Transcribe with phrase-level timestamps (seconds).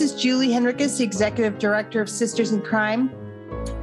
[0.00, 3.10] This is Julie Hennrikus, the Executive Director of Sisters in Crime.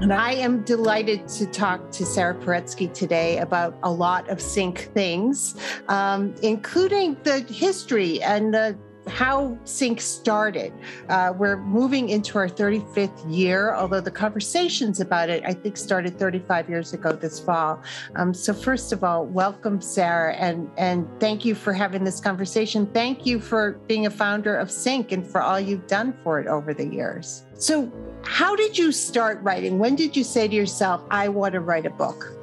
[0.02, 4.80] And I am delighted to talk to Sara Paretsky today about a lot of SinC
[4.96, 5.54] things,
[5.90, 8.76] um, including the history and the
[9.08, 10.74] how SinC started.
[11.10, 16.18] Uh, we're moving into our 35th year, although the conversations about it, I think, started
[16.18, 17.82] 35 years ago this fall.
[18.16, 22.86] Um, so, first of all, welcome, Sara, and, and thank you for having this conversation.
[22.88, 26.48] Thank you for being a founder of SinC and for all you've done for it
[26.48, 27.44] over the years.
[27.56, 27.92] So,
[28.24, 29.80] how did you start writing?
[29.80, 32.34] When did you say to yourself, I want to write a book?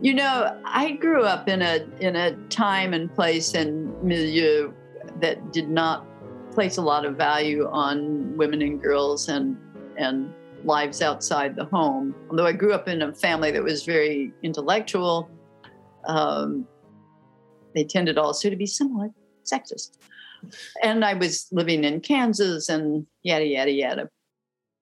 [0.00, 4.72] You know, I grew up in a in a time and place and milieu
[5.22, 6.04] that did not
[6.52, 9.56] place a lot of value on women and girls and
[9.96, 10.34] and
[10.64, 12.14] lives outside the home.
[12.30, 15.28] Although I grew up in a family that was very intellectual,
[16.06, 16.66] um,
[17.74, 19.10] they tended also to be somewhat
[19.44, 19.98] sexist.
[20.82, 24.08] And I was living in Kansas and yada, yada, yada.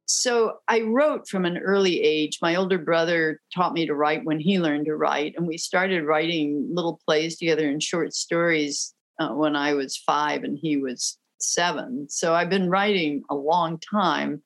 [0.06, 2.38] So I wrote from an early age.
[2.42, 6.04] My older brother taught me to write when he learned to write, and we started
[6.04, 11.18] writing little plays together and short stories uh, when I was five and he was
[11.38, 12.08] seven.
[12.08, 14.42] So I've been writing a long time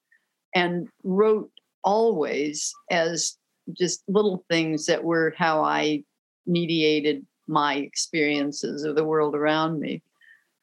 [0.55, 1.51] and wrote
[1.83, 3.37] always as
[3.79, 6.05] just little things that were how I
[6.47, 10.03] mediated my experiences of the world around me.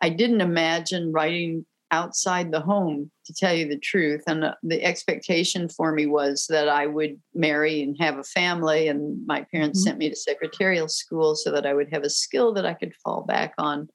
[0.02, 4.24] I didn't imagine writing outside the home, to tell you the truth.
[4.26, 8.88] And uh, the expectation for me was that I would marry and have a family.
[8.88, 9.88] And my parents mm-hmm.
[9.88, 12.96] sent me to secretarial school so that I would have a skill that I could
[13.04, 13.90] fall back on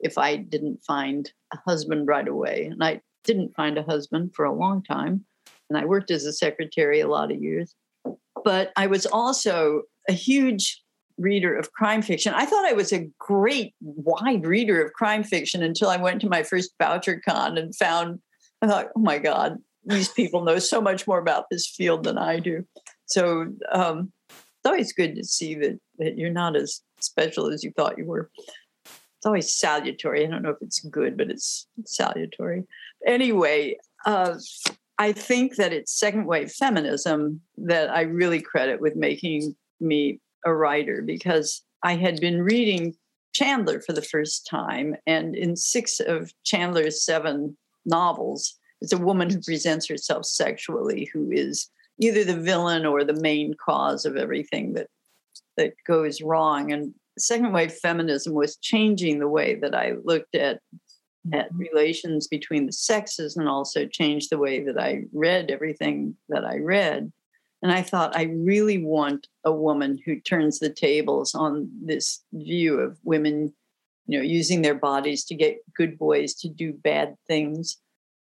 [0.00, 2.66] if I didn't find a husband right away.
[2.70, 5.24] And I didn't find a husband for a long time.
[5.70, 7.74] And I worked as a secretary a lot of years.
[8.44, 10.82] But I was also a huge
[11.16, 12.34] reader of crime fiction.
[12.34, 16.28] I thought I was a great wide reader of crime fiction until I went to
[16.28, 18.18] my first Bouchercon and found,
[18.60, 22.18] I thought, oh my God, these people know so much more about this field than
[22.18, 22.64] I do.
[23.06, 27.70] So um, it's always good to see that, that you're not as special as you
[27.76, 28.30] thought you were
[29.24, 30.26] it's always salutary.
[30.26, 32.64] I don't know if it's good, but it's salutary.
[33.06, 34.34] Anyway, uh,
[34.98, 40.52] I think that it's second wave feminism that I really credit with making me a
[40.52, 42.96] writer because I had been reading
[43.32, 44.94] Chandler for the first time.
[45.06, 51.30] And in six of Chandler's seven novels, it's a woman who presents herself sexually who
[51.30, 54.88] is either the villain or the main cause of everything that
[55.56, 56.72] that goes wrong.
[56.72, 60.60] And second wave feminism was changing the way that I looked at
[61.32, 61.58] at mm-hmm.
[61.58, 66.58] relations between the sexes and also changed the way that I read everything that I
[66.58, 67.12] read.
[67.62, 72.78] And I thought, I really want a woman who turns the tables on this view
[72.78, 73.54] of women,
[74.06, 77.78] you know, using their bodies to get good boys to do bad things.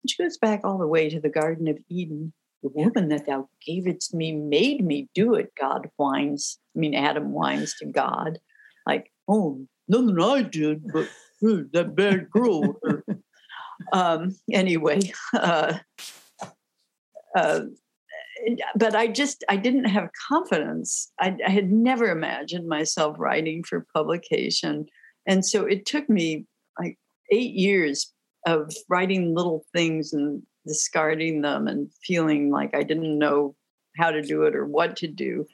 [0.07, 2.33] She goes back all the way to the Garden of Eden.
[2.61, 6.59] The woman that thou gavest me made me do it, God whines.
[6.75, 8.37] I mean, Adam whines to God
[8.85, 11.07] like, oh, nothing I did, but
[11.39, 12.75] hmm, that bad girl.
[13.93, 14.99] um, anyway,
[15.33, 15.77] uh,
[17.35, 17.61] uh,
[18.75, 21.11] but I just I didn't have confidence.
[21.19, 24.87] I, I, had never imagined myself writing for publication,
[25.27, 26.45] and so it took me
[26.79, 26.97] like
[27.31, 28.11] eight years
[28.47, 33.55] of writing little things and discarding them and feeling like I didn't know
[33.97, 35.45] how to do it or what to do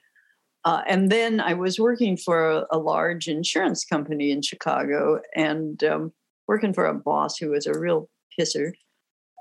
[0.66, 5.84] uh, and then I was working for a, a, large insurance company in Chicago and
[5.84, 6.12] um,
[6.48, 8.74] working for a boss who was a real pisser.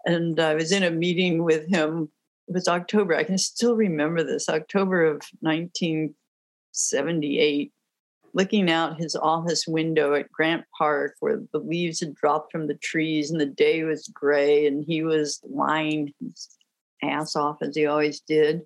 [0.05, 2.11] And I was in a meeting with him.
[2.49, 3.17] It was October.
[3.17, 7.73] I can still remember this October of 1978,
[8.33, 12.75] looking out his office window at Grant Park, where the leaves had dropped from the
[12.75, 16.57] trees and the day was gray, and he was lying his
[17.03, 18.63] ass off as he always did.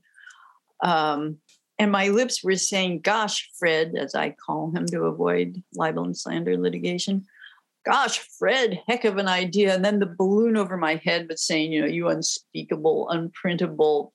[0.82, 1.38] Um,
[1.80, 6.14] and my lips were saying, Gosh, Fred, as I call him to avoid libel and
[6.14, 7.24] slander litigation.
[7.86, 9.74] Gosh, Fred, heck of an idea.
[9.74, 14.10] And then the balloon over my head was saying, You know, you unspeakable, unprintable.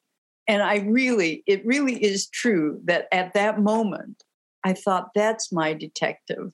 [0.48, 4.24] And I really, it really is true that at that moment,
[4.64, 6.52] I thought, That's my detective,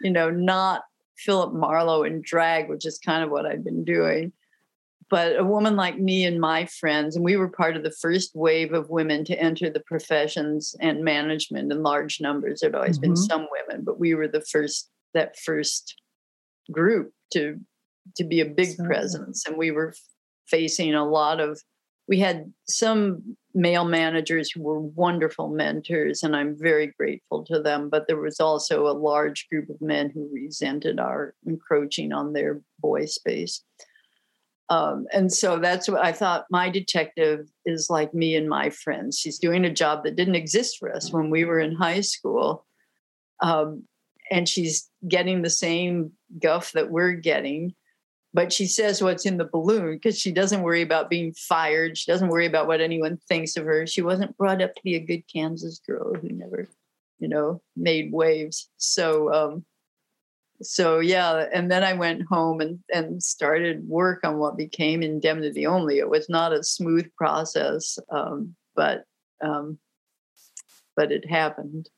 [0.00, 0.82] you know, not
[1.18, 4.32] Philip Marlowe in drag, which is kind of what I've been doing.
[5.10, 8.32] But a woman like me and my friends, and we were part of the first
[8.34, 12.60] wave of women to enter the professions and management in large numbers.
[12.60, 13.12] There'd always mm-hmm.
[13.12, 15.94] been some women, but we were the first that first
[16.70, 17.58] group to
[18.16, 19.94] to be a big so, presence, and we were
[20.46, 21.60] facing a lot of.
[22.06, 27.90] We had some male managers who were wonderful mentors, and I'm very grateful to them.
[27.90, 32.62] But there was also a large group of men who resented our encroaching on their
[32.80, 33.62] boy space.
[34.70, 36.46] Um, and so that's what I thought.
[36.50, 39.18] My detective is like me and my friends.
[39.18, 42.66] She's doing a job that didn't exist for us when we were in high school.
[43.42, 43.84] Um,
[44.30, 47.74] and she's getting the same guff that we're getting.
[48.34, 51.96] But she says what's in the balloon because she doesn't worry about being fired.
[51.96, 53.86] She doesn't worry about what anyone thinks of her.
[53.86, 56.68] She wasn't brought up to be a good Kansas girl who never,
[57.18, 58.68] you know, made waves.
[58.76, 59.64] So, um,
[60.62, 65.66] so yeah and then i went home and, and started work on what became indemnity
[65.66, 65.98] only.
[65.98, 69.04] It was not a smooth process um, but
[69.40, 69.78] um,
[70.96, 71.88] but it happened.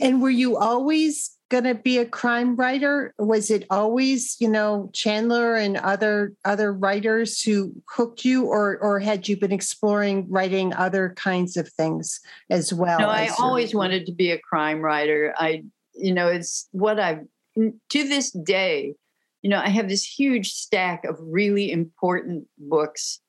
[0.00, 3.14] And were you always going to be a crime writer?
[3.18, 9.00] Was it always you know chandler and other other writers who hooked you or or
[9.00, 12.20] had you been exploring writing other kinds of things
[12.50, 15.34] as well no i always wanted to be a crime writer.
[15.36, 15.64] I
[15.94, 17.20] you know it's what i've
[17.56, 18.94] to this day,
[19.42, 23.20] you know, I have this huge stack of really important books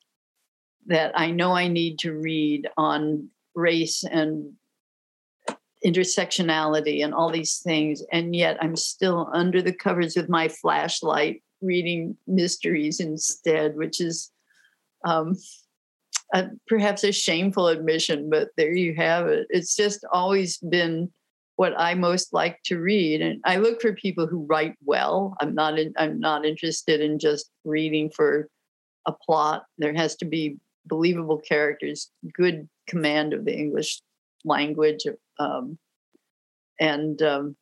[0.85, 4.53] that I know I need to read on race and
[5.85, 8.03] intersectionality and all these things.
[8.11, 14.31] And yet I'm still under the covers with my flashlight reading mysteries instead, which is
[15.05, 15.35] um,
[16.33, 19.47] a, perhaps a shameful admission, but there you have it.
[19.49, 21.11] It's just always been
[21.55, 23.21] what I most like to read.
[23.21, 25.35] And I look for people who write well.
[25.39, 28.49] I'm not in, I'm not interested in just reading for
[29.05, 29.65] a plot.
[29.77, 34.01] There has to be believable characters, good command of the English
[34.43, 35.03] language,
[35.39, 35.77] um,
[36.79, 37.55] and um,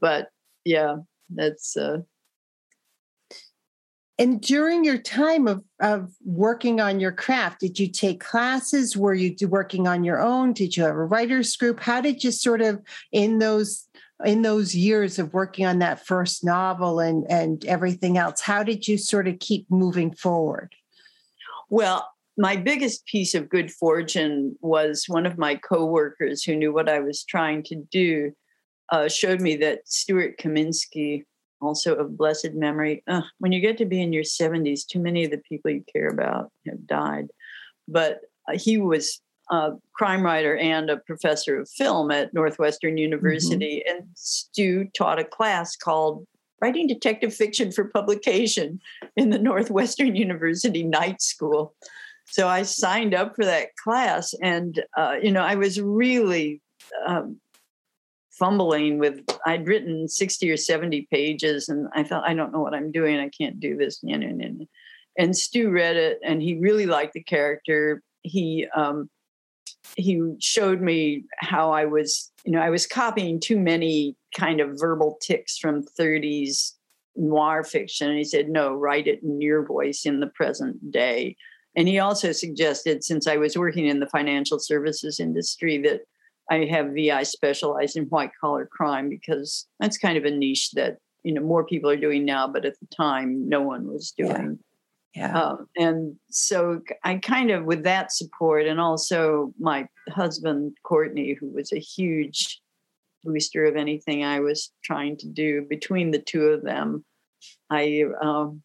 [0.00, 0.30] but
[0.64, 0.96] yeah,
[1.30, 1.98] that's uh,
[4.18, 8.96] and during your time of, of working on your craft, did you take classes?
[8.96, 10.54] Were you working on your own?
[10.54, 11.80] Did you have a writer's group?
[11.80, 12.80] How did you sort of
[13.12, 13.86] in those
[14.24, 18.88] in those years of working on that first novel and and everything else, how did
[18.88, 20.74] you sort of keep moving forward?
[21.68, 22.08] Well,
[22.38, 27.00] my biggest piece of good fortune was one of my coworkers who knew what I
[27.00, 28.32] was trying to do
[28.90, 31.24] uh, showed me that Stuart Kaminsky
[31.60, 33.02] also of blessed memory.
[33.06, 35.84] Uh, when you get to be in your 70s, too many of the people you
[35.92, 37.28] care about have died.
[37.88, 39.20] But uh, he was
[39.50, 42.98] a crime writer and a professor of film at Northwestern mm-hmm.
[42.98, 43.82] University.
[43.86, 43.98] Mm-hmm.
[43.98, 46.26] And Stu taught a class called
[46.60, 48.80] Writing Detective Fiction for Publication
[49.16, 51.74] in the Northwestern University Night School.
[52.28, 56.60] So I signed up for that class, and uh, you know I was really
[57.06, 57.38] um,
[58.38, 62.74] fumbling with I'd written 60 or 70 pages and I thought I don't know what
[62.74, 64.66] I'm doing I can't do this and
[65.18, 68.02] and Stu read it and he really liked the character.
[68.22, 69.08] He um,
[69.96, 74.78] he showed me how I was you know I was copying too many kind of
[74.78, 76.72] verbal ticks from 30s
[77.16, 78.08] noir fiction.
[78.08, 81.36] And he said no write it in your voice in the present day.
[81.74, 86.02] And he also suggested since I was working in the financial services industry that
[86.50, 90.98] I have VI specialized in white collar crime because that's kind of a niche that
[91.22, 94.58] you know more people are doing now, but at the time no one was doing.
[95.14, 95.28] Yeah.
[95.28, 95.42] yeah.
[95.42, 101.48] Um, and so I kind of with that support, and also my husband Courtney, who
[101.48, 102.60] was a huge
[103.24, 105.66] booster of anything I was trying to do.
[105.68, 107.04] Between the two of them,
[107.70, 108.62] I um,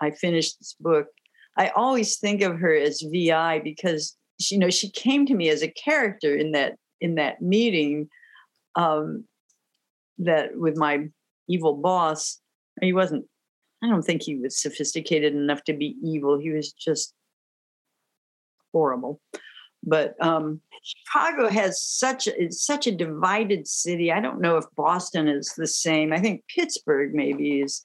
[0.00, 1.06] I finished this book.
[1.56, 5.48] I always think of her as VI because she, you know she came to me
[5.48, 8.08] as a character in that in that meeting
[8.76, 9.24] um,
[10.18, 11.08] that with my
[11.48, 12.40] evil boss.
[12.80, 13.26] He wasn't
[13.82, 16.38] i don't think he was sophisticated enough to be evil.
[16.38, 17.14] He was just
[18.72, 19.20] horrible.
[19.82, 24.12] But um, chicago has such a, it's such a divided city.
[24.12, 26.12] I don't know if boston is the same.
[26.12, 27.84] I think pittsburgh maybe is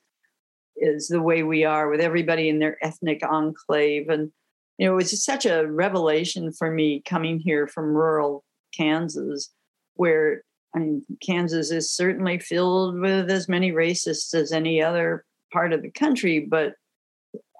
[0.77, 4.31] is the way we are with everybody in their ethnic enclave and
[4.77, 8.43] it was such a revelation for me coming here from rural
[8.75, 9.49] Kansas,
[9.95, 10.43] where
[10.75, 15.81] I mean, Kansas is certainly filled with as many racists as any other part of
[15.81, 16.73] the country, but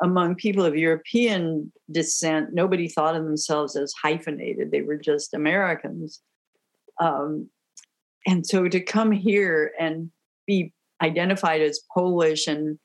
[0.02, 4.72] among people of European descent, nobody thought of themselves as hyphenated.
[4.72, 6.22] They were just Americans.
[7.00, 7.50] Um,
[8.28, 10.12] and so to come here and
[10.46, 12.48] be identified as Polish.
[12.48, 12.80] And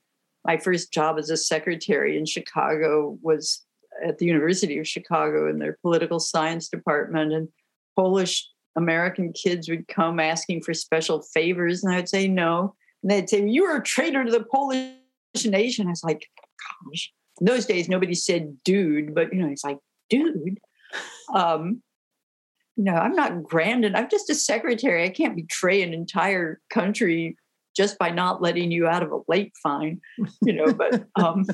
[0.45, 3.65] my first job as a secretary in Chicago was
[4.05, 7.33] at the University of Chicago in their political science department.
[7.33, 7.49] And
[7.97, 12.75] Polish American kids would come asking for special favors, and I'd say no.
[13.03, 14.93] And they'd say, You are a traitor to the Polish
[15.45, 15.87] nation.
[15.87, 16.27] I was like,
[16.87, 17.13] Gosh.
[17.41, 19.79] In those days, nobody said dude, but you know, it's like,
[20.11, 20.59] dude.
[21.35, 21.83] Um,
[22.77, 25.05] no, I'm not grand and I'm just a secretary.
[25.05, 27.37] I can't betray an entire country
[27.77, 30.01] just by not letting you out of a late fine,
[30.43, 30.73] you know.
[30.73, 31.47] But um,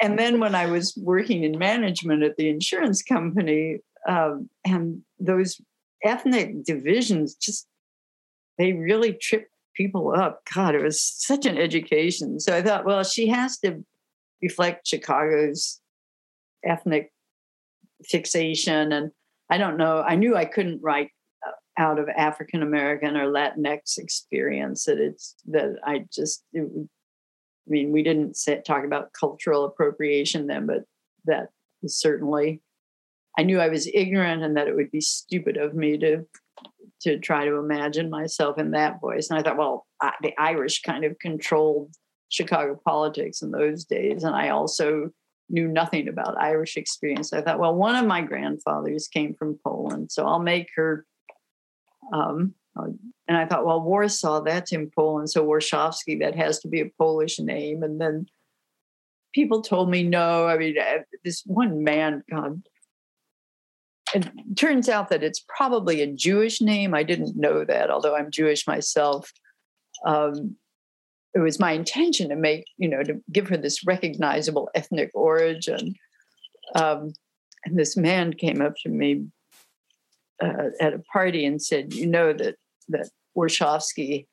[0.00, 3.78] and then when I was working in management at the insurance company,
[4.08, 5.60] um, and those
[6.04, 7.66] ethnic divisions just
[8.58, 10.42] they really tripped people up.
[10.54, 12.38] God, it was such an education.
[12.40, 13.82] So I thought, well, she has to
[14.42, 15.80] reflect Chicago's
[16.64, 17.12] ethnic
[18.04, 19.10] fixation and
[19.50, 20.02] I don't know.
[20.02, 21.10] I knew I couldn't write
[21.78, 24.84] out of African American or Latinx experience.
[24.84, 26.44] That it's that I just.
[26.52, 26.68] It,
[27.68, 28.36] I mean, we didn't
[28.66, 30.84] talk about cultural appropriation then, but
[31.26, 31.48] that
[31.82, 32.62] was certainly.
[33.38, 36.26] I knew I was ignorant and that it would be stupid of me to
[37.02, 39.30] to try to imagine myself in that voice.
[39.30, 41.94] And I thought, well, I, the Irish kind of controlled
[42.28, 45.10] Chicago politics in those days, and I also
[45.48, 47.32] knew nothing about Irish experience.
[47.32, 51.06] I thought, well, one of my grandfathers came from Poland, so I'll make her.
[52.12, 52.86] Um, uh,
[53.28, 56.90] and I thought, well, Warsaw, that's in Poland, so Warshawski, that has to be a
[56.98, 57.82] Polish name.
[57.82, 58.26] And then
[59.34, 60.46] people told me no.
[60.46, 62.62] I mean, uh, this one man, God,
[64.14, 66.94] it turns out that it's probably a Jewish name.
[66.94, 69.30] I didn't know that, although I'm Jewish myself.
[70.04, 70.56] Um,
[71.34, 75.94] it was my intention to make, you know, to give her this recognizable ethnic origin.
[76.74, 77.12] Um,
[77.64, 79.26] and this man came up to me
[80.40, 82.56] uh, at a party and said, "You know that
[82.88, 84.26] that Warshawski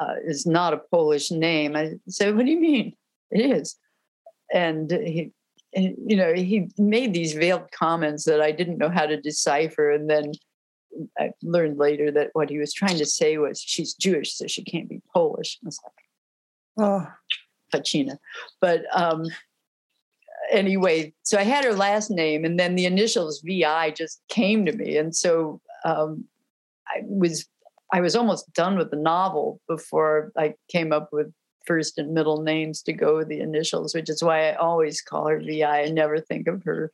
[0.00, 2.94] uh, is not a Polish name." I said, "What do you mean?
[3.30, 3.76] It is."
[4.52, 5.32] And he,
[5.74, 9.90] and, you know, he made these veiled comments that I didn't know how to decipher,
[9.90, 10.32] and then
[11.18, 14.62] I learned later that what he was trying to say was, "She's Jewish, so she
[14.62, 15.92] can't be Polish." I was like,
[16.78, 17.06] Oh,
[17.74, 18.18] Pacina.
[18.60, 19.26] But um,
[20.50, 24.72] anyway, so I had her last name, and then the initials VI just came to
[24.72, 26.24] me, and so um,
[26.88, 27.46] I was
[27.92, 31.32] I was almost done with the novel before I came up with
[31.66, 35.28] first and middle names to go with the initials, which is why I always call
[35.28, 35.82] her VI.
[35.82, 36.92] I never think of her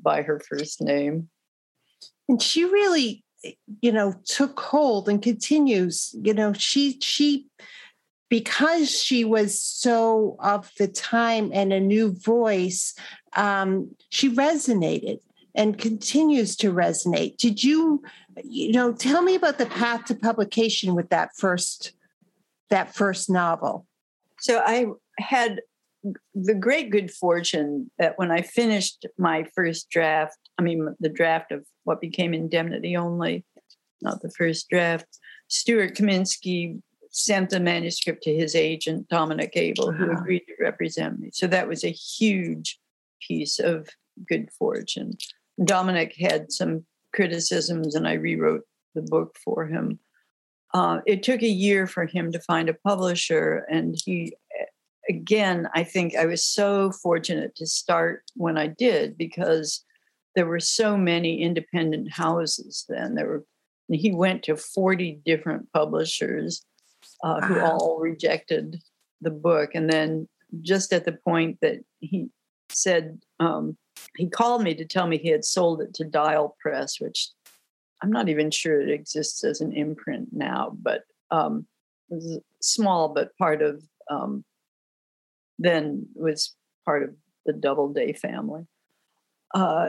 [0.00, 1.28] by her first name.
[2.28, 3.24] And she really,
[3.80, 6.14] you know, took hold and continues.
[6.22, 7.46] You know, she she
[8.30, 12.94] because she was so of the time and a new voice,
[13.36, 15.18] um, she resonated
[15.54, 17.36] and continues to resonate.
[17.36, 18.02] Did you,
[18.42, 21.92] you know, tell me about the path to publication with that first
[22.70, 23.84] that first novel?
[24.38, 24.86] So I
[25.18, 25.60] had
[26.34, 31.50] the great good fortune that when I finished my first draft, I mean the draft
[31.50, 33.44] of what became Indemnity Only,
[34.00, 35.18] not the first draft,
[35.48, 41.30] Stuart Kaminsky sent the manuscript to his agent, Dominick Abel, who agreed to represent me.
[41.32, 42.78] So that was a huge
[43.20, 43.88] piece of
[44.28, 45.16] good fortune.
[45.64, 48.62] Dominick had some criticisms, and I rewrote
[48.94, 49.98] the book for him.
[50.72, 54.32] Uh, it took a year for him to find a publisher, and he,
[55.08, 59.84] again, I think I was so fortunate to start when I did because
[60.36, 63.16] there were so many independent houses then.
[63.16, 63.44] There were
[63.92, 66.64] he went to 40 different publishers
[67.22, 68.82] uh, who all rejected
[69.20, 69.70] the book.
[69.74, 70.28] And then
[70.62, 72.28] just at the point that he
[72.70, 73.76] said, um,
[74.16, 77.30] he called me to tell me he had sold it to Dial Press, which
[78.02, 81.66] I'm not even sure it exists as an imprint now, but um,
[82.10, 84.44] it was small, but part of um,
[85.58, 87.10] then was part of
[87.46, 88.66] the Doubleday family.
[89.54, 89.88] Uh,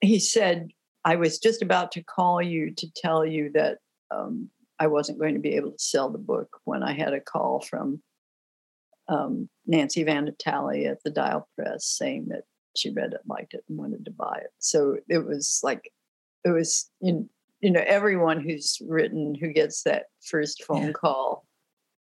[0.00, 0.68] he said,
[1.04, 3.78] I was just about to call you to tell you that
[4.10, 7.20] um, I wasn't going to be able to sell the book when I had a
[7.20, 8.02] call from
[9.08, 12.42] um, Nancy Van Natale at the Dial Press saying that
[12.76, 14.50] she read it, liked it, and wanted to buy it.
[14.58, 15.90] So it was like,
[16.44, 17.28] it was, you
[17.62, 20.92] know, everyone who's written who gets that first phone yeah.
[20.92, 21.46] call,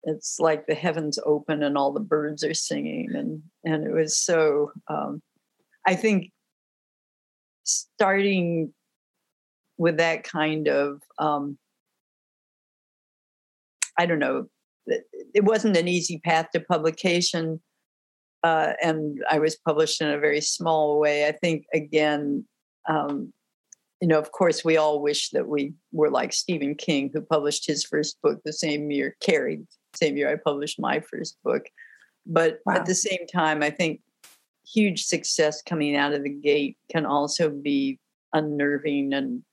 [0.03, 3.15] it's like the heavens open and all the birds are singing.
[3.15, 5.21] And, and it was so, um,
[5.85, 6.31] I think
[7.63, 8.73] starting
[9.77, 11.57] with that kind of um,
[13.99, 14.47] I don't know,
[14.87, 17.61] it wasn't an easy path to publication.
[18.43, 21.27] Uh, and I was published in a very small way.
[21.27, 22.45] I think, again,
[22.87, 23.33] um,
[24.01, 27.67] you know, of course, we all wish that we were like Stephen King, who published
[27.67, 29.59] his first book the same year, Carrie,
[29.93, 31.63] same year I published my first book.
[32.25, 32.75] But wow.
[32.75, 33.99] at the same time, I think
[34.65, 37.99] huge success coming out of the gate can also be
[38.33, 39.43] unnerving and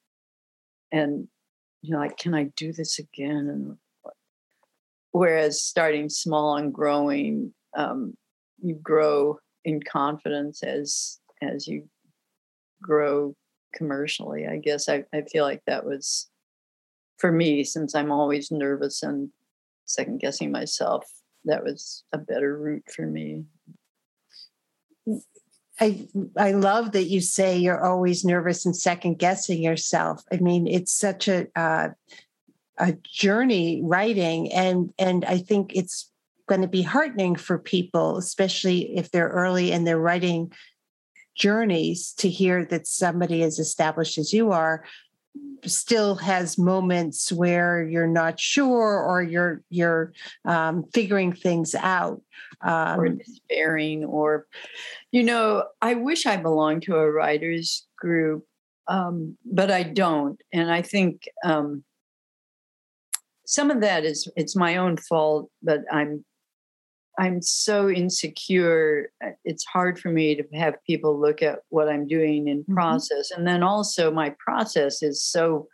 [0.92, 1.26] and
[1.82, 3.48] you know, like, can I do this again?
[3.48, 3.76] And
[5.16, 8.12] whereas starting small and growing, um,
[8.62, 11.88] you grow in confidence as as you
[12.82, 13.34] grow
[13.74, 14.46] commercially.
[14.46, 16.28] I guess I, I feel like that was
[17.16, 19.30] for me, since I'm always nervous and
[19.86, 21.06] second guessing myself,
[21.46, 23.44] that was a better route for me.
[25.80, 30.22] I I love that you say you're always nervous and second guessing yourself.
[30.30, 31.88] I mean, it's such a uh,
[32.78, 36.10] a journey writing, and and I think it's
[36.48, 40.52] going to be heartening for people, especially if they're early in their writing
[41.34, 44.84] journeys, to hear that somebody as established as you are
[45.64, 50.12] still has moments where you're not sure or you're you're
[50.44, 52.22] um, figuring things out.
[52.62, 54.46] Um, or despairing or
[55.12, 58.46] you know i wish i belonged to a writers group
[58.88, 61.84] um, but i don't and i think um,
[63.46, 66.24] some of that is it's my own fault but i'm
[67.18, 69.10] I'm so insecure.
[69.24, 72.74] Uh, it's hard for me to have people look at what I'm doing in mm-hmm.
[72.74, 73.30] process.
[73.30, 75.68] And then also, my process is so,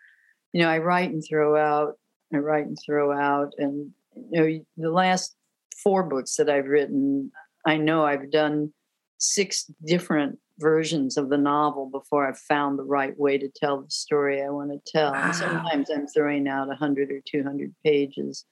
[0.52, 1.95] you know, I write and throw out,
[2.33, 3.52] I write and throw out.
[3.59, 3.91] And,
[4.31, 5.35] you know, the last
[5.83, 7.33] four books that I've written,
[7.67, 8.73] I know I've done
[9.19, 13.90] six different versions of the novel before I've found the right way to tell the
[13.90, 15.12] story I want to tell.
[15.12, 15.25] Wow.
[15.25, 18.44] And sometimes I'm throwing out 100 or 200 pages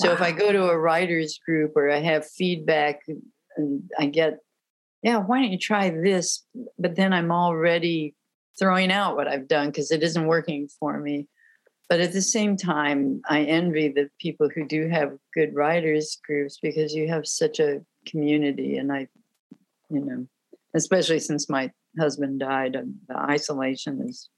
[0.00, 0.14] so wow.
[0.14, 3.02] if I go to a writers group or I have feedback
[3.56, 4.38] and I get,
[5.02, 6.44] yeah, why don't you try this?
[6.78, 8.14] But then I'm already
[8.58, 11.28] throwing out what I've done because it isn't working for me.
[11.90, 16.58] But at the same time, I envy the people who do have good writers groups
[16.62, 18.78] because you have such a community.
[18.78, 19.08] And I,
[19.90, 20.26] you know,
[20.74, 24.28] especially since my husband died, um, the isolation is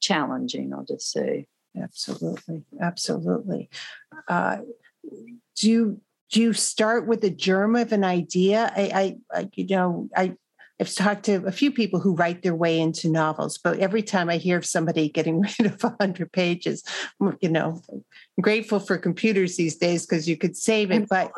[0.00, 1.46] challenging, I'll just say.
[1.80, 2.64] Absolutely.
[2.80, 3.70] Absolutely.
[4.28, 4.58] Uh,
[5.56, 8.72] do you do you start with a germ of an idea?
[8.74, 10.36] I, I, I you know, I
[10.80, 14.28] I've talked to a few people who write their way into novels, but every time
[14.28, 16.82] I hear of somebody getting rid of 100 pages,
[17.40, 18.02] you know, I'm
[18.40, 21.08] grateful for computers these days because you could save it.
[21.08, 21.32] But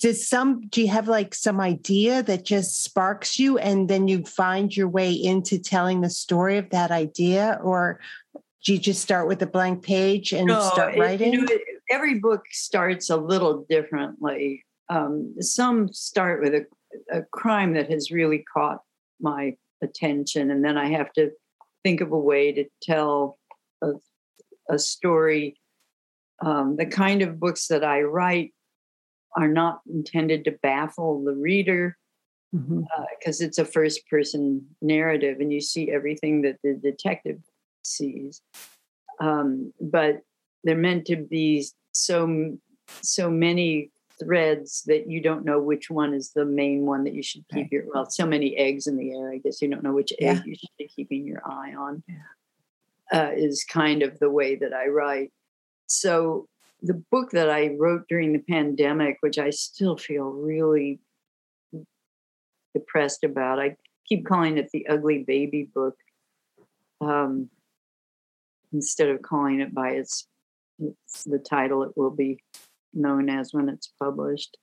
[0.00, 4.24] does some, do you have like some idea that just sparks you and then you
[4.24, 7.58] find your way into telling the story of that idea?
[7.62, 8.00] Or
[8.64, 11.32] do you just start with a blank page and no, start writing?
[11.32, 11.58] It, you know,
[11.90, 14.64] every book starts a little differently.
[14.88, 16.66] Um, some start with a,
[17.10, 18.80] a crime that has really caught
[19.20, 21.30] my attention, and then I have to
[21.82, 23.38] think of a way to tell
[23.82, 23.92] a,
[24.68, 25.58] a story.
[26.44, 28.52] Um, the kind of books that I write
[29.36, 31.96] are not intended to baffle the reader
[32.52, 32.82] because mm-hmm.
[33.02, 37.40] uh, it's a first person narrative and you see everything that the detective
[37.82, 38.40] sees.
[39.20, 40.22] Um, but
[40.64, 42.56] they're meant to be so
[43.02, 47.22] so many threads that you don't know which one is the main one that you
[47.22, 47.72] should keep right.
[47.72, 50.30] your well so many eggs in the air i guess you don't know which yeah.
[50.30, 52.16] egg you should be keeping your eye on yeah.
[53.20, 55.30] uh, is kind of the way that i write
[55.86, 56.48] so
[56.82, 61.00] the book that i wrote during the pandemic which i still feel really
[62.74, 63.74] depressed about i
[64.06, 65.96] keep calling it the ugly baby book
[67.00, 67.50] um,
[68.72, 70.28] instead of calling it by its,
[70.78, 72.38] its the title it will be
[72.92, 74.56] known as when it's published.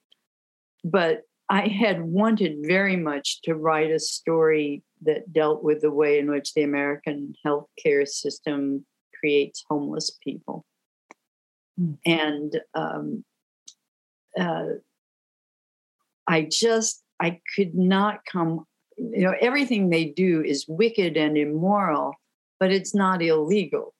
[0.82, 6.18] But I had wanted very much to write a story that dealt with the way
[6.18, 8.86] in which the American healthcare system
[9.18, 10.64] creates homeless people.
[11.80, 11.98] Mm.
[12.06, 13.24] And um,
[14.38, 14.64] uh,
[16.26, 22.14] I just, I could not come, you know, everything they do is wicked and immoral,
[22.60, 23.94] but it's not illegal.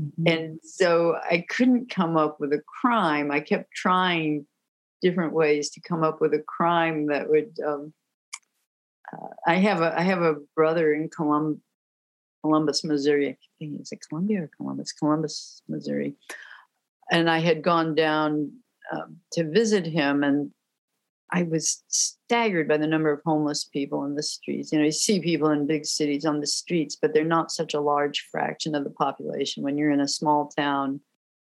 [0.00, 0.26] Mm-hmm.
[0.26, 3.30] And so I couldn't come up with a crime.
[3.30, 4.46] I kept trying
[5.02, 7.58] different ways to come up with a crime that would.
[7.64, 7.92] Um,
[9.12, 11.62] uh, I have a I have a brother in Colum-
[12.42, 13.30] Columbus, Missouri.
[13.30, 14.92] I think is it Columbia or Columbus?
[14.92, 16.14] Columbus, Missouri.
[17.10, 18.52] And I had gone down
[18.92, 20.50] um, to visit him, and
[21.30, 24.72] I was staggered by the number of homeless people in the streets.
[24.72, 27.74] You know, you see people in big cities on the streets, but they're not such
[27.74, 29.62] a large fraction of the population.
[29.62, 31.00] When you're in a small town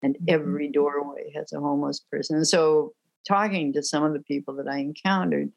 [0.01, 0.25] and mm-hmm.
[0.29, 2.37] every doorway has a homeless person.
[2.37, 2.93] And so,
[3.27, 5.51] talking to some of the people that I encountered,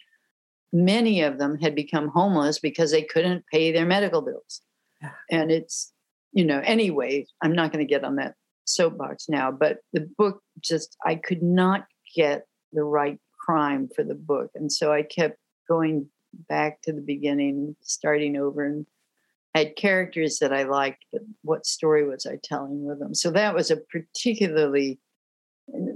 [0.73, 4.61] many of them had become homeless because they couldn't pay their medical bills.
[5.01, 5.13] Yeah.
[5.31, 5.93] And it's
[6.33, 8.35] you know, anyway, I'm not going to get on that
[8.75, 14.15] soapbox now, but the book just, I could not get the right crime for the
[14.15, 14.51] book.
[14.55, 16.09] And so I kept going
[16.49, 18.87] back to the beginning, starting over, and
[19.55, 23.15] had characters that I liked, but what story was I telling with them?
[23.15, 25.01] So that was a particularly,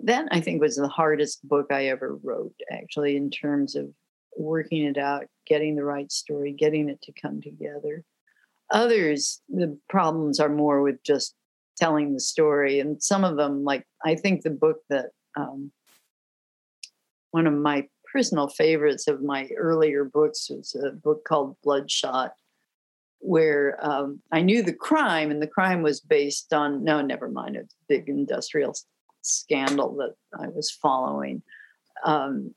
[0.03, 3.91] that I think was the hardest book I ever wrote, actually, in terms of
[4.37, 8.03] working it out, getting the right story, getting it to come together.
[8.73, 11.37] Others, the problems are more with just
[11.77, 12.81] telling the story.
[12.81, 15.07] And some of them, like I think the book that
[15.37, 15.73] um,
[17.31, 22.33] one of my personal favorites of my earlier books was a book called Bloodshot,
[23.19, 27.57] where um, I knew the crime, and the crime was based on no, never mind,
[27.57, 28.77] a big industrial
[29.23, 31.43] scandal that I was following.
[32.05, 32.55] Um,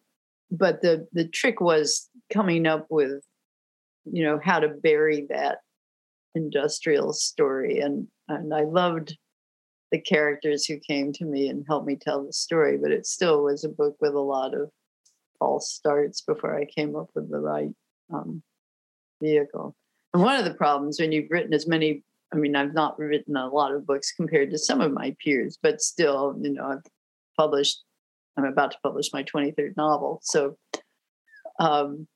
[0.52, 3.24] but the the trick was coming up with,
[4.06, 5.60] you know, how to bury that
[6.36, 9.18] industrial story, and and I loved
[9.92, 12.78] the characters who came to me and helped me tell the story.
[12.78, 14.70] But it still was a book with a lot of
[15.40, 17.72] false starts before I came up with the right
[18.14, 18.42] um,
[19.22, 19.76] vehicle.
[20.14, 23.36] And one of the problems when you've written as many, I mean, I've not written
[23.36, 26.92] a lot of books compared to some of my peers, but still, you know, I've
[27.38, 27.84] published,
[28.38, 30.20] I'm about to publish my 23rd novel.
[30.24, 30.58] So
[31.60, 32.08] um,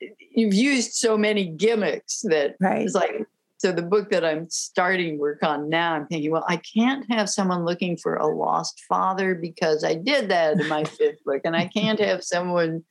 [0.00, 2.82] you've used so many gimmicks that right.
[2.82, 3.26] it's like,
[3.58, 7.30] so the book that I'm starting work on now, I'm thinking, well, I can't have
[7.30, 11.56] someone looking for a lost father because I did that in my fifth book, and
[11.56, 12.84] I can't have someone,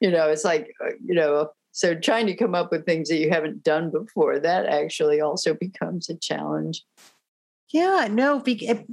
[0.00, 3.18] you know, it's like, uh, you know, so trying to come up with things that
[3.18, 6.84] you haven't done before that actually also becomes a challenge.
[7.70, 8.42] Yeah, no,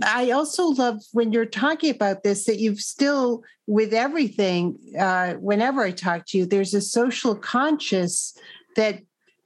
[0.04, 5.82] I also love when you're talking about this that you've still, with everything, uh, whenever
[5.82, 8.38] I talk to you, there's a social conscious
[8.76, 9.00] that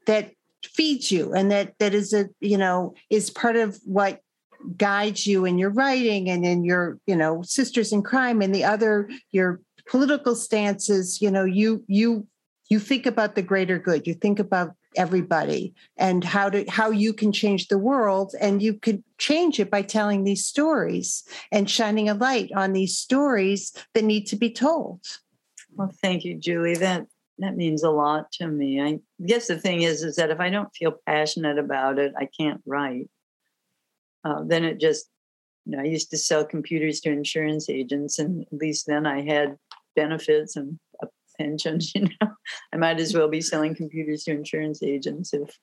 [0.07, 0.31] that
[0.63, 4.21] feeds you and that that is a you know is part of what
[4.75, 8.63] guides you in your writing and in your you know sisters in crime and the
[8.63, 12.27] other your political stances you know you you
[12.69, 14.07] you think about the greater good.
[14.07, 18.33] You think about everybody and how to how you can change the world.
[18.39, 22.97] And you could change it by telling these stories and shining a light on these
[22.97, 25.01] stories that need to be told.
[25.75, 26.75] Well thank you julie.
[26.75, 27.07] That
[27.39, 28.81] that means a lot to me.
[28.81, 32.27] I guess the thing is, is that if I don't feel passionate about it, I
[32.39, 33.09] can't write.
[34.23, 35.09] Uh, then it just,
[35.65, 39.21] you know, I used to sell computers to insurance agents, and at least then I
[39.21, 39.57] had
[39.95, 41.79] benefits and a pension.
[41.95, 42.31] You know,
[42.73, 45.57] I might as well be selling computers to insurance agents if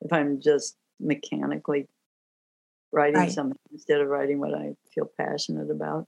[0.00, 1.88] if I'm just mechanically
[2.92, 3.32] writing right.
[3.32, 6.06] something instead of writing what I feel passionate about.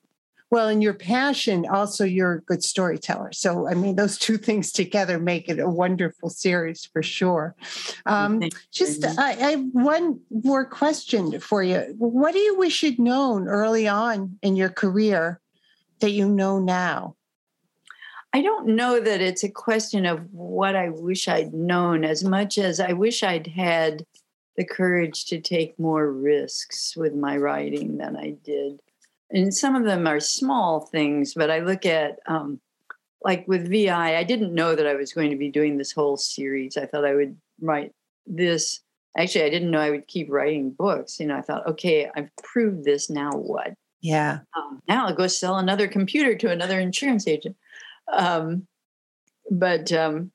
[0.50, 3.32] Well, and your passion, also you're a good storyteller.
[3.32, 7.54] So, I mean, those two things together make it a wonderful series for sure.
[8.06, 11.94] Um, just, I, I, have one more question for you.
[11.98, 15.40] What do you wish you'd known early on in your career
[16.00, 17.16] that you know now?
[18.32, 22.58] I don't know that it's a question of what I wish I'd known as much
[22.58, 24.04] as I wish I'd had
[24.56, 28.80] the courage to take more risks with my writing than I did
[29.30, 32.60] and some of them are small things but i look at um,
[33.22, 36.16] like with vi i didn't know that i was going to be doing this whole
[36.16, 36.76] series.
[36.76, 37.92] I thought i would write
[38.26, 38.80] this.
[39.18, 41.18] Actually i didn't know i would keep writing books.
[41.20, 43.74] You know i thought okay i've proved this now what?
[44.00, 44.40] Yeah.
[44.56, 47.56] Um, now i'll go sell another computer to another insurance agent.
[48.12, 48.66] Um,
[49.50, 50.30] but um,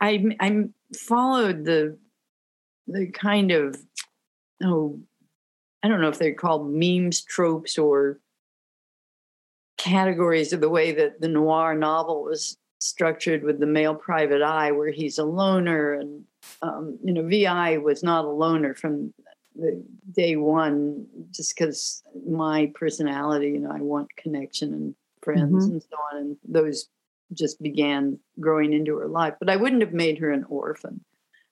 [0.00, 0.64] i i
[0.96, 1.96] followed the
[2.88, 3.80] the kind of
[4.62, 5.00] oh
[5.82, 8.20] I don't know if they're called memes, tropes, or
[9.78, 14.72] categories of the way that the noir novel was structured with the male private eye,
[14.72, 15.94] where he's a loner.
[15.94, 16.24] And,
[16.62, 19.12] um, you know, VI was not a loner from
[19.56, 25.72] the day one, just because my personality, you know, I want connection and friends mm-hmm.
[25.72, 26.20] and so on.
[26.20, 26.88] And those
[27.32, 29.34] just began growing into her life.
[29.38, 31.04] But I wouldn't have made her an orphan.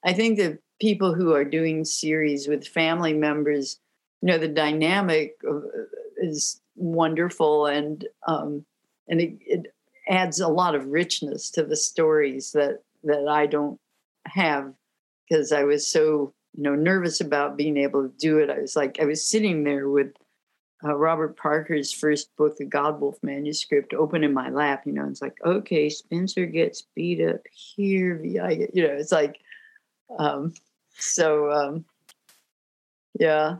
[0.04, 3.78] I think that people who are doing series with family members
[4.20, 5.36] you know the dynamic
[6.18, 8.64] is wonderful and um,
[9.08, 9.74] and it, it,
[10.08, 13.78] adds a lot of richness to the stories that that I don't
[14.26, 14.72] have
[15.28, 18.50] because I was so you know nervous about being able to do it.
[18.50, 20.12] I was like I was sitting there with
[20.82, 24.82] uh, Robert Parker's first book, the Godwulf manuscript, open in my lap.
[24.86, 28.20] You know, it's like okay, Spenser gets beat up here.
[28.42, 29.38] I get, you know, it's like
[30.18, 30.54] um,
[30.96, 31.52] so.
[31.52, 31.84] Um,
[33.18, 33.56] yeah,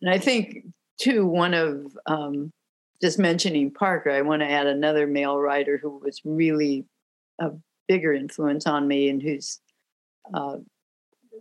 [0.00, 0.66] and I think,
[1.00, 2.52] too, one of um,
[3.00, 6.84] just mentioning Parker, I want to add another male writer who was really
[7.40, 7.50] a
[7.88, 9.60] bigger influence on me and who's
[10.32, 10.56] uh,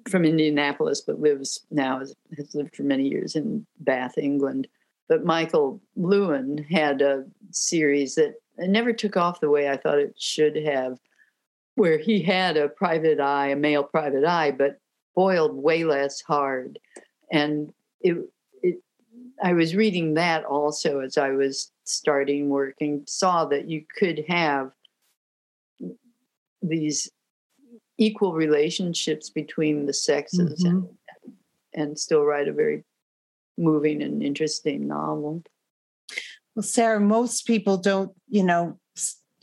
[0.10, 2.16] from Indianapolis, but lives now has,
[2.54, 4.68] lived for many years in Bath, England.
[5.08, 10.16] But Michael Lewin had a series that never took off the way I thought it
[10.18, 11.00] should have,
[11.76, 14.80] where he had a private eye, a male private eye, but
[15.16, 16.80] boiled way less hard.
[17.32, 18.18] And it,
[19.42, 24.72] I was reading that also as I was starting working, saw that you could have
[26.62, 27.12] these
[27.98, 30.78] equal relationships between the sexes mm-hmm.
[30.78, 30.88] and,
[31.74, 32.84] and still write a very
[33.58, 35.44] moving and interesting novel.
[36.56, 38.80] Well, Sara, most people don't, you know,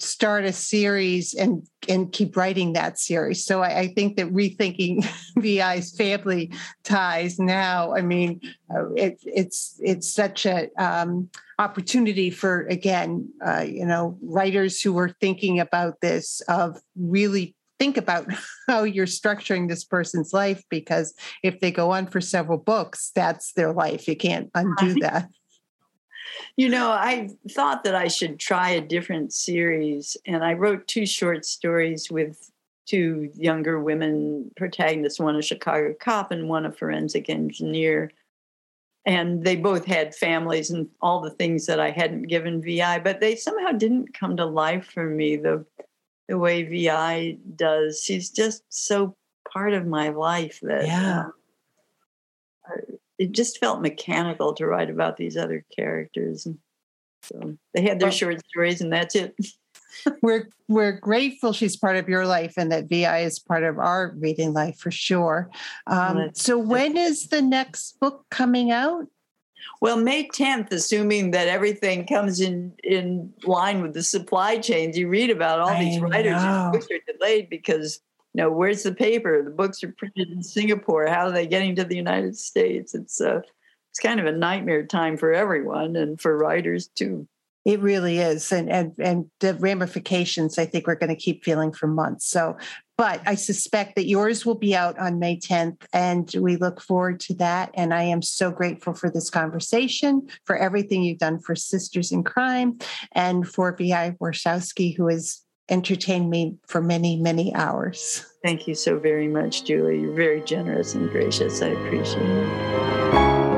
[0.02, 3.44] start a series and and keep writing that series.
[3.44, 5.06] So I, I think that rethinking
[5.38, 6.52] VI's family
[6.84, 8.40] ties now, I mean,
[8.74, 14.98] uh, it, it's it's such a um, opportunity for again, uh, you know, writers who
[14.98, 18.26] are thinking about this of really think about
[18.68, 23.52] how you're structuring this person's life because if they go on for several books, that's
[23.54, 24.06] their life.
[24.06, 25.28] You can't undo that.
[26.56, 31.06] You know, I thought that I should try a different series, and I wrote two
[31.06, 32.50] short stories with
[32.86, 38.10] two younger women protagonists one a Chicago cop and one a forensic engineer.
[39.06, 43.20] And they both had families and all the things that I hadn't given VI, but
[43.20, 45.36] they somehow didn't come to life for me.
[45.36, 45.64] The
[46.28, 48.02] the way Vi does.
[48.02, 49.16] She's just so
[49.52, 51.20] part of my life that yeah.
[51.20, 51.30] Uh,
[53.20, 56.46] it just felt mechanical to write about these other characters.
[56.46, 56.58] And
[57.22, 59.36] so they had their short stories, and that's it.
[60.22, 64.14] we're we're grateful she's part of your life and that Vi is part of our
[64.16, 65.50] reading life for sure.
[65.86, 69.06] Um, so when is the next book coming out?
[69.82, 75.08] Well, May 10th, assuming that everything comes in in line with the supply chains, you
[75.08, 78.00] read about all I these writers whose are delayed because
[78.34, 79.42] you know where's the paper?
[79.42, 81.06] The books are printed in Singapore.
[81.06, 82.94] How are they getting to the United States?
[82.94, 83.40] It's uh,
[83.90, 87.26] it's kind of a nightmare time for everyone and for writers too.
[87.64, 91.72] It really is, and and and the ramifications I think we're going to keep feeling
[91.72, 92.26] for months.
[92.26, 92.56] So
[93.00, 97.18] but I suspect that yours will be out on May 10th, and we look forward
[97.20, 97.70] to that.
[97.72, 102.24] And I am so grateful for this conversation, for everything you've done for Sisters in
[102.24, 102.78] Crime,
[103.12, 105.40] and for Vi Warshawski, who has
[105.70, 108.26] entertained me for many, many hours.
[108.42, 110.00] Thank you so very much, Julie.
[110.00, 111.62] You're very generous and gracious.
[111.62, 113.50] I appreciate it.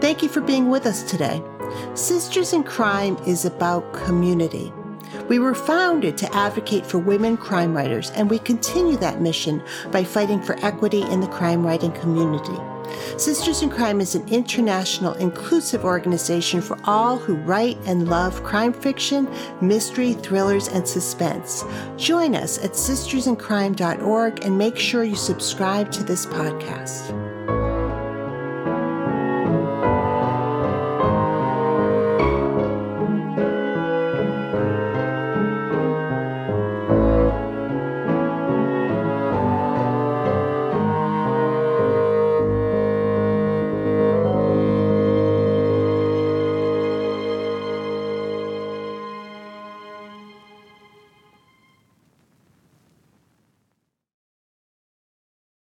[0.00, 1.42] Thank you for being with us today.
[1.94, 4.72] Sisters in Crime is about community.
[5.28, 10.04] We were founded to advocate for women crime writers, and we continue that mission by
[10.04, 12.58] fighting for equity in the crime writing community.
[13.16, 18.72] Sisters in Crime is an international, inclusive organization for all who write and love crime
[18.72, 19.28] fiction,
[19.60, 21.64] mystery, thrillers, and suspense.
[21.96, 27.31] Join us at sistersincrime.org and make sure you subscribe to this podcast.